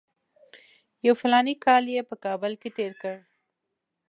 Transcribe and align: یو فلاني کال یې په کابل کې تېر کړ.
یو 1.05 1.13
فلاني 1.21 1.55
کال 1.65 1.83
یې 1.95 2.01
په 2.09 2.15
کابل 2.25 2.51
کې 2.61 2.69
تېر 2.77 2.91
کړ. 3.01 3.15